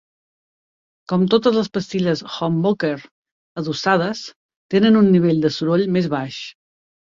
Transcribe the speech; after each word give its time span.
Com 1.11 1.25
totes 1.33 1.55
les 1.59 1.69
pastilles 1.77 2.23
humbucker 2.31 2.93
adossades, 3.63 4.25
tenen 4.77 5.01
un 5.07 5.15
nivell 5.19 5.47
de 5.49 5.57
soroll 5.61 5.89
més 5.99 6.13
baix. 6.19 6.45